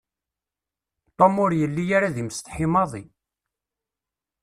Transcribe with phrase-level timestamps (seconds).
[1.17, 3.03] Tom ur yelli ara d imsetḥi maḍi.